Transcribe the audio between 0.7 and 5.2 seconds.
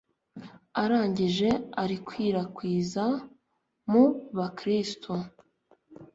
arangije arikwirakwiza mu bakristu